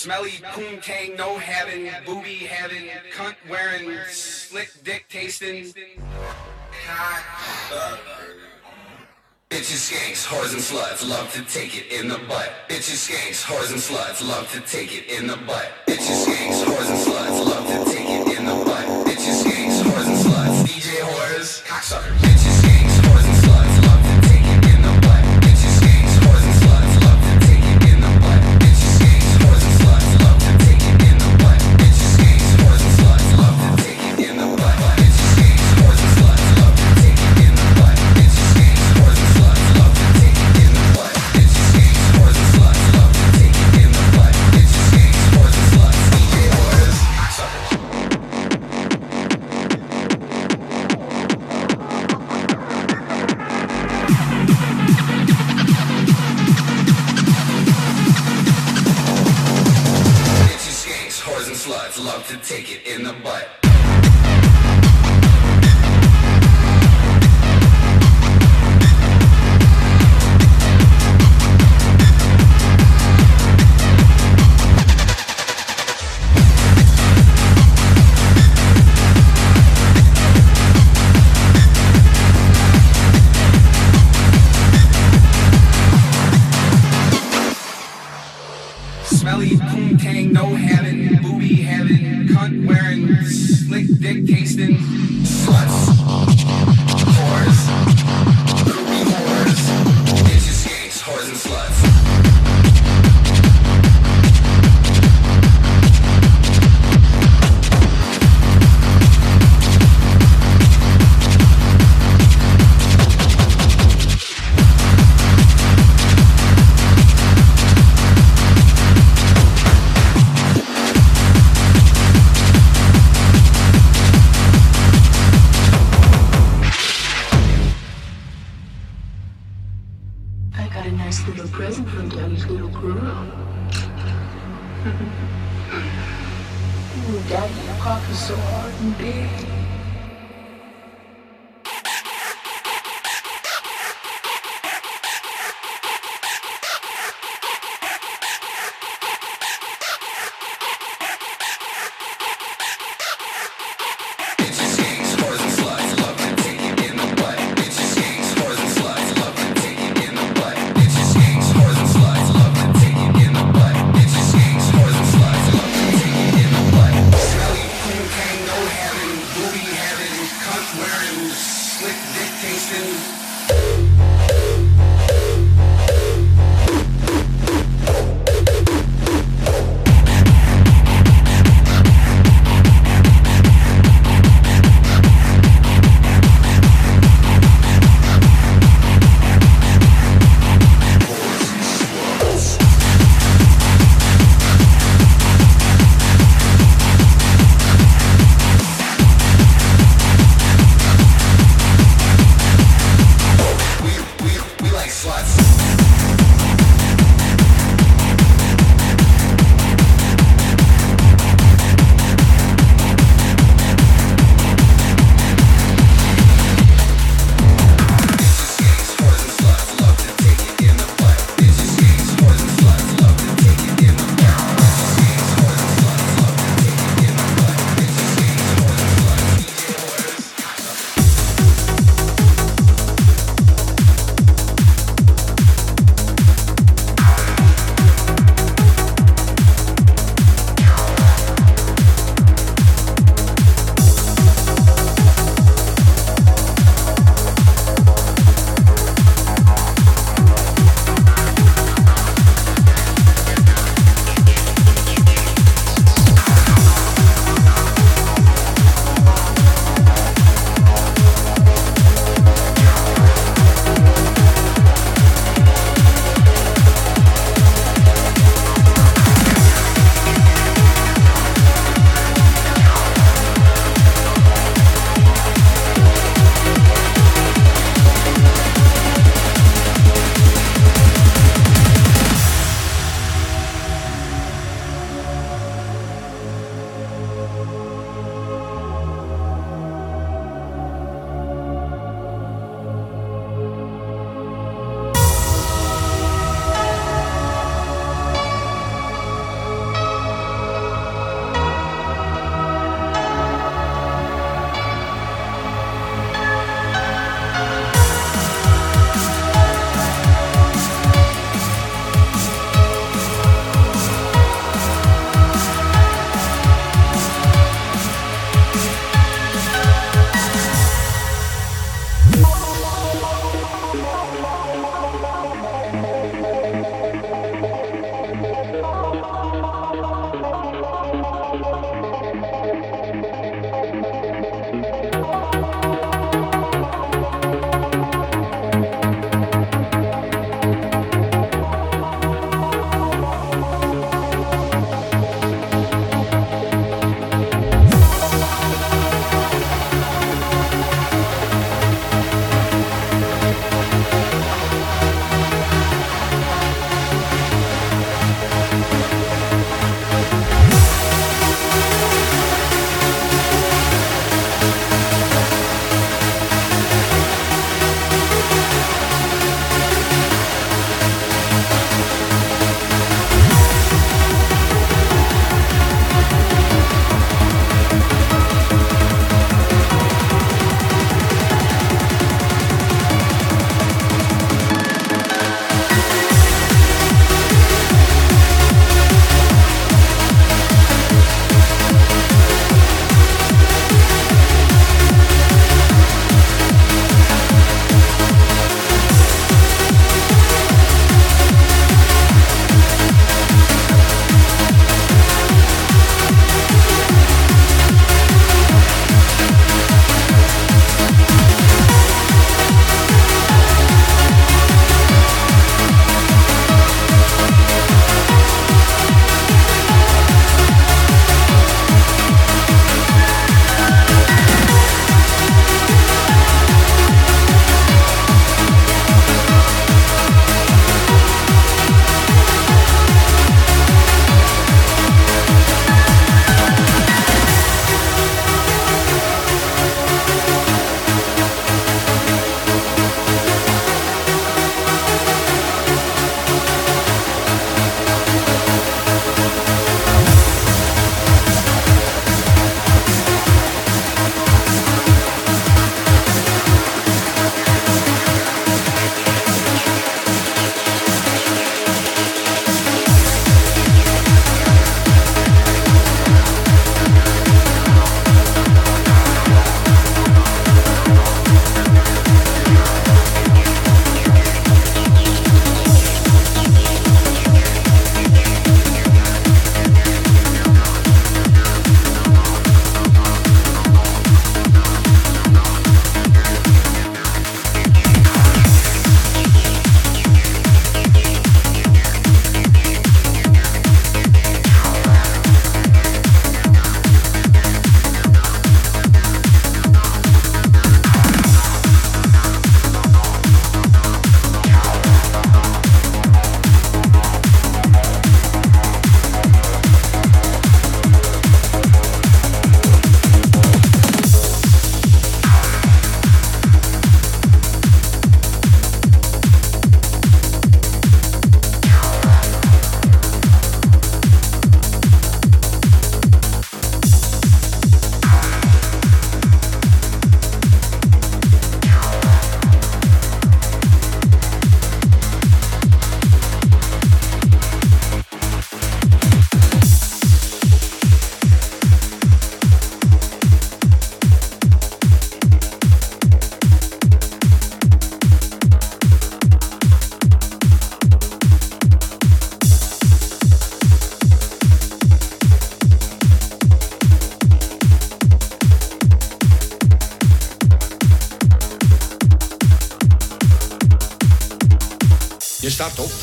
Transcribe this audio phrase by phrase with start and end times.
[0.00, 0.80] Smelly poon
[1.18, 5.74] no heaven, booby heaven, cunt wearing, slick dick tasting.
[6.86, 7.22] Cock.
[9.50, 12.50] Bitches, skanks, whores and sluts love to take it in the butt.
[12.70, 15.70] Bitches, skanks, whores and sluts love to take it in the butt.
[15.86, 19.06] Bitches, skanks, whores and sluts love to take it in the butt.
[19.06, 20.64] Bitches, skanks, whores and sluts.
[20.64, 22.29] DJ whores, cocksuckers.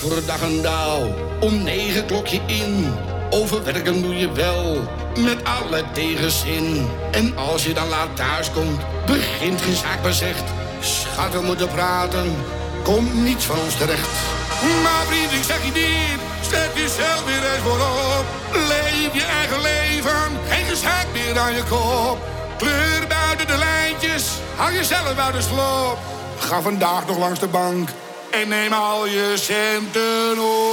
[0.07, 1.13] Staat op voor dag en dauw.
[1.39, 2.93] Om negen klok je in.
[3.29, 4.87] Overwerken doe je wel.
[5.17, 6.87] Met alle tegenzin.
[7.11, 10.43] En als je dan laat thuis komt, begint geen zaak bezegd.
[10.79, 12.35] Schat, we moeten praten.
[12.83, 14.09] Komt niets van ons terecht.
[14.83, 16.19] Maar vriend, ik zeg je dit.
[16.49, 18.25] Zet jezelf weer eens voorop.
[18.51, 20.29] Leef je eigen leven.
[20.49, 22.17] Geen gezeik meer aan je kop.
[22.57, 24.23] Kleur buiten de lijntjes.
[24.55, 25.97] Hou jezelf uit de sloop.
[26.39, 27.89] Ga vandaag nog langs de bank.
[28.41, 30.66] En neem al je centen op.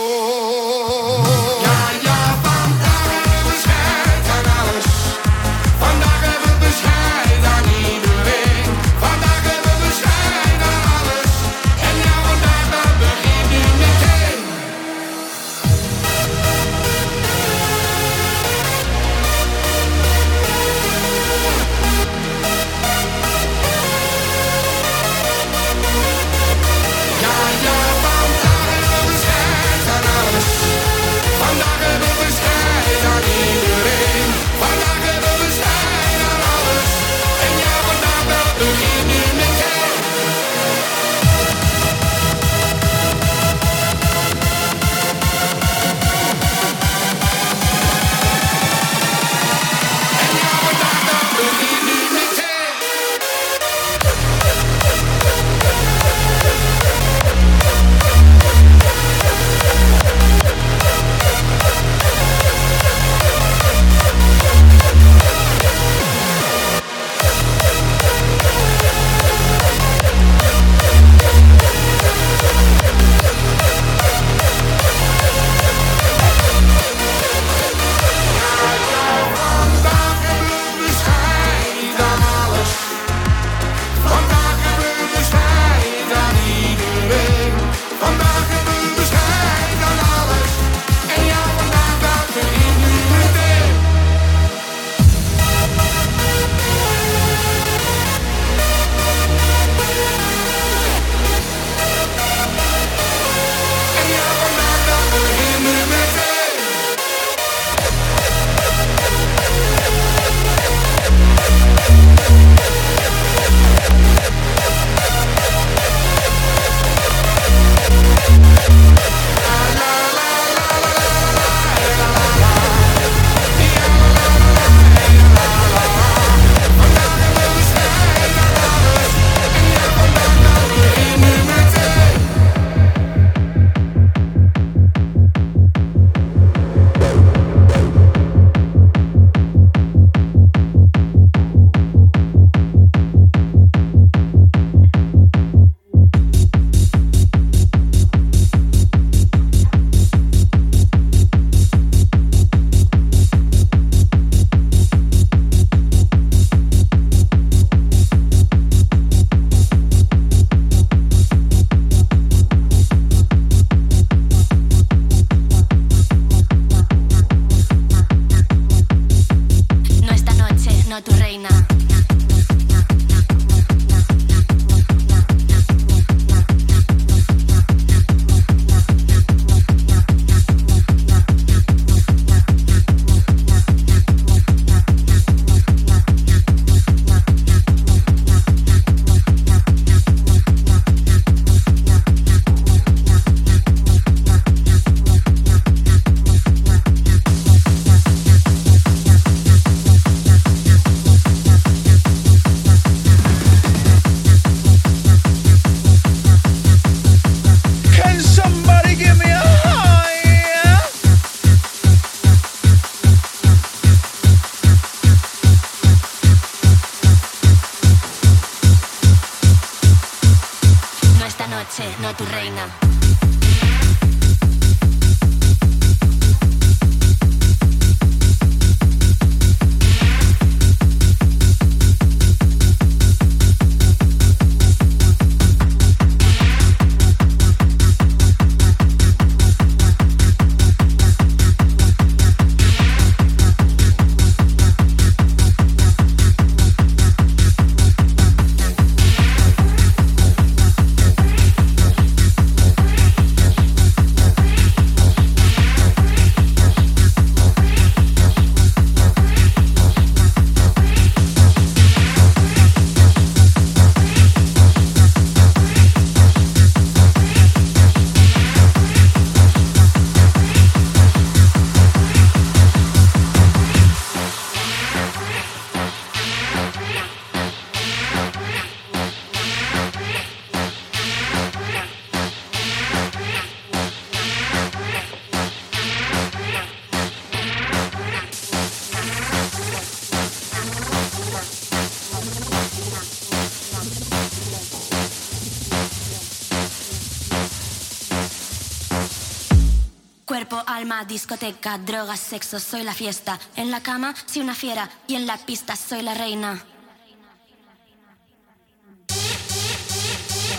[301.15, 303.39] discoteca, drogas, sexo, soy la fiesta.
[303.55, 306.65] En la cama, soy una fiera y en la pista soy la reina.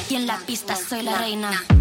[0.09, 1.74] Y en la pista soy la reina.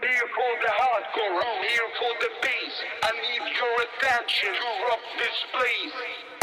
[0.00, 2.74] Here for the hardcore, I'm here for the bass.
[3.02, 6.37] I need your attention to rock this place.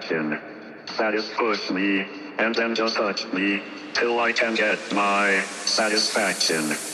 [0.00, 0.38] action.
[1.36, 2.06] push me,
[2.38, 3.62] and then just touch me,
[3.94, 6.89] till I can get my satisfaction.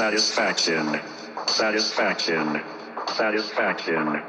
[0.00, 0.98] Satisfaction.
[1.46, 2.62] Satisfaction.
[3.06, 4.22] Satisfaction.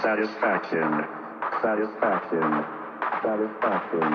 [0.00, 0.90] Satisfaction.
[1.60, 2.50] Satisfaction.
[3.26, 4.10] Satisfaction.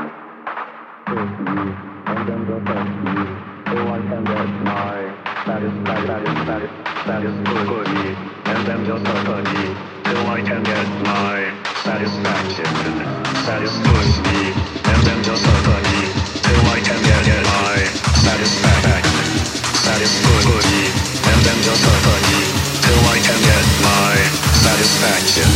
[1.11, 1.59] Push me,
[2.07, 3.27] and then just touch me,
[3.67, 4.99] so I can get my
[5.43, 6.71] satisfaction.
[7.03, 8.15] Satisfaction.
[8.47, 9.65] And then just touch me,
[10.07, 11.39] till I can get my
[11.83, 12.71] satisfaction.
[13.43, 14.45] Satisfaction.
[14.87, 16.03] and then just touch me,
[16.39, 17.83] till I can get my
[18.23, 19.00] satisfaction.
[19.91, 22.47] That is satisfaction and then just company
[22.79, 24.15] till I can get my.
[24.63, 25.51] Satisfaction.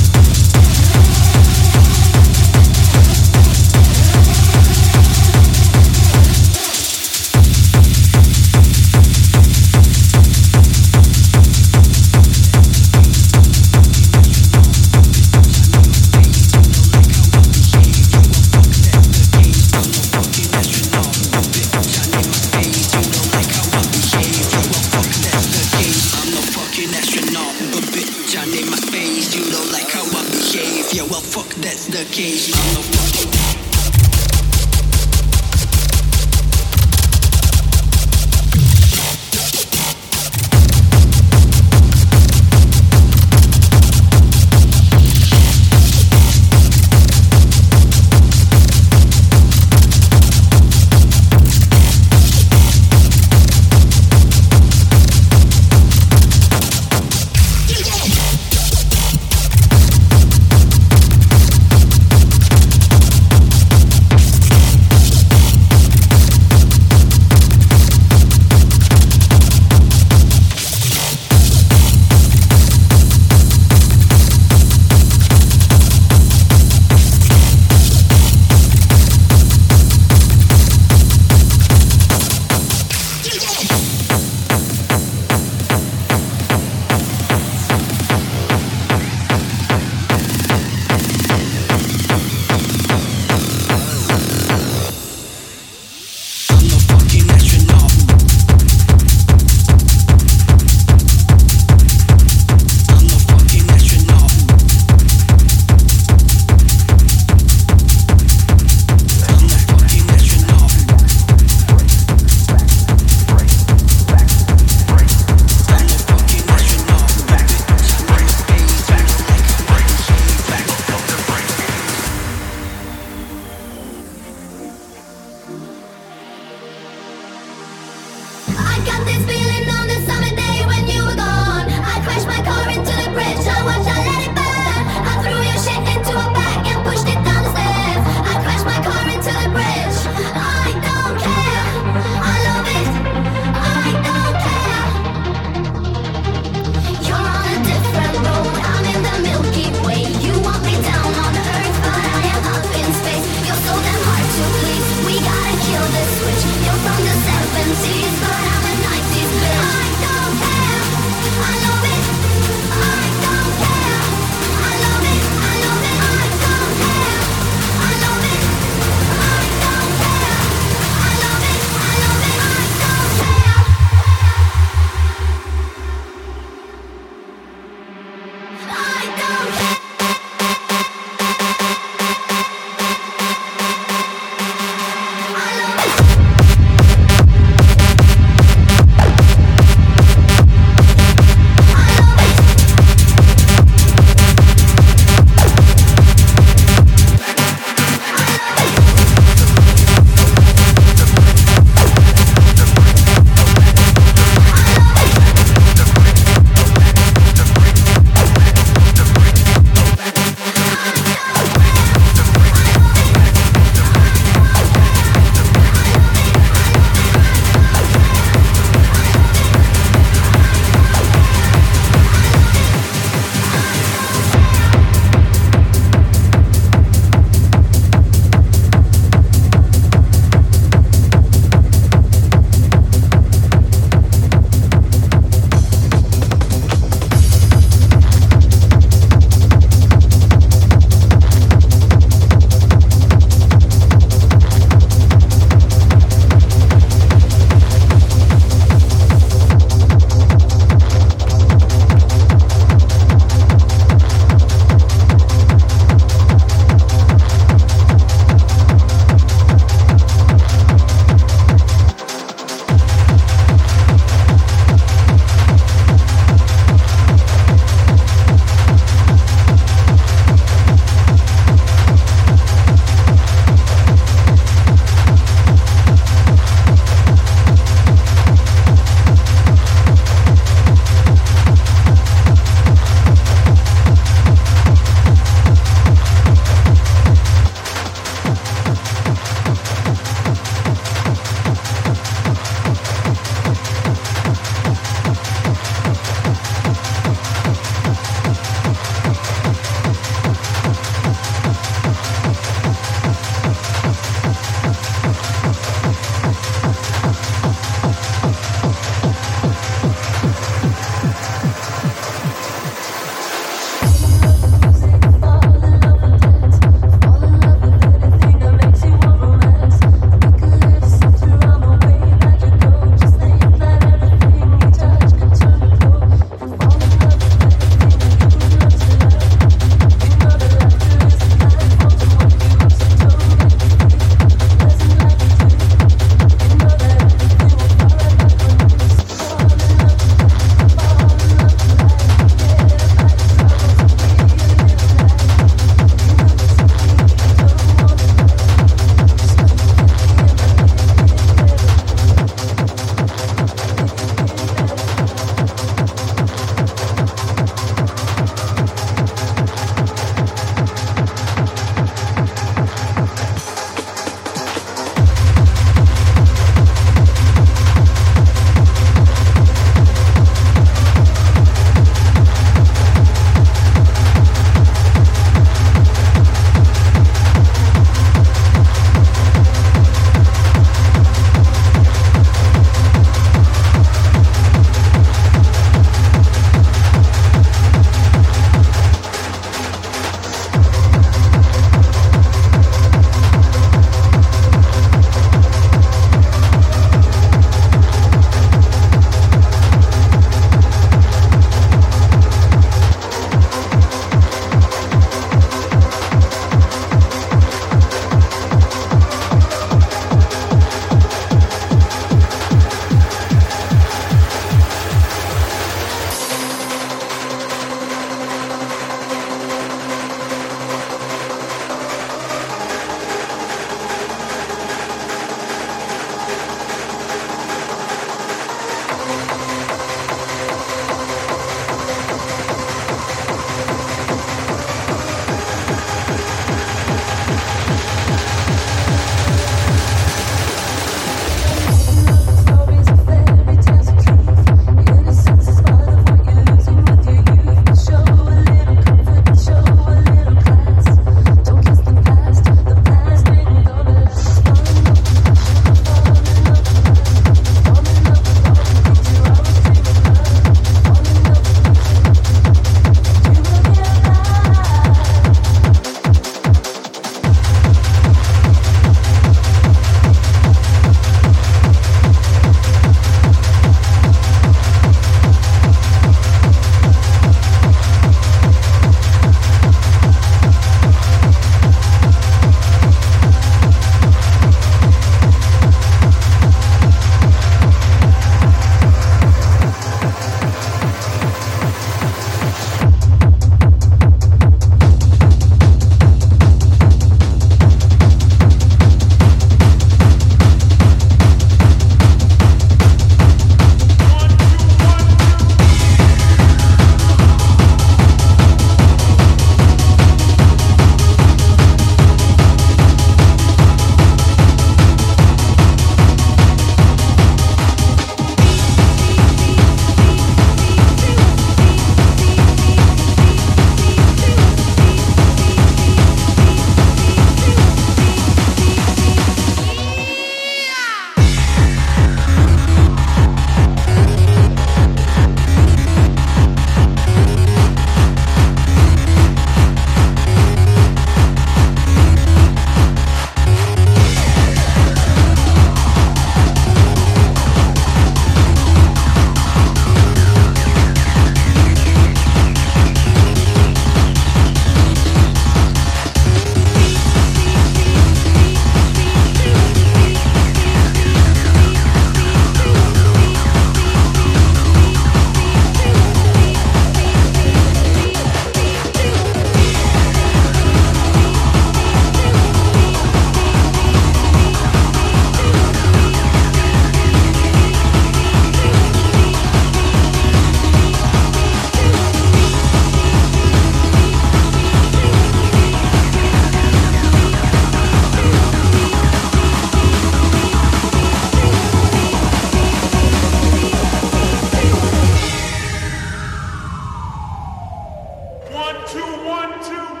[598.91, 600.00] two, one, two.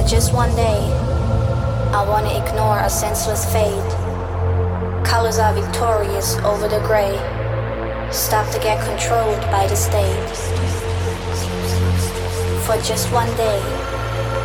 [0.00, 0.80] for just one day,
[1.92, 3.90] I want to ignore a senseless fate.
[5.04, 7.12] Colors are victorious over the gray.
[8.10, 10.28] Stop to get controlled by the state.
[12.64, 13.60] For just one day,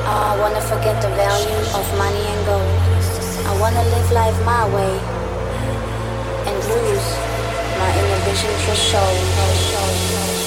[0.08, 2.75] oh, I want to forget the value of money and gold.
[3.48, 4.93] I want to live life my way
[6.48, 7.08] and lose
[7.80, 10.44] my inhibitions for show.